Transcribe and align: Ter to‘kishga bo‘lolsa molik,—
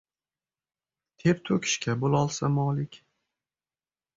Ter 1.23 1.37
to‘kishga 1.51 1.95
bo‘lolsa 2.05 2.51
molik,— 2.57 2.99